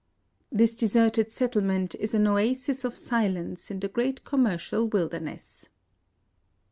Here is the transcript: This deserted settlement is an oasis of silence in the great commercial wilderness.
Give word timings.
This 0.51 0.73
deserted 0.73 1.31
settlement 1.31 1.93
is 1.93 2.15
an 2.15 2.25
oasis 2.25 2.83
of 2.83 2.97
silence 2.97 3.69
in 3.69 3.79
the 3.81 3.87
great 3.87 4.23
commercial 4.23 4.87
wilderness. 4.87 5.69